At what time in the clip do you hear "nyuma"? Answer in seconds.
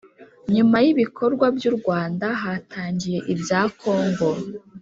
0.55-0.75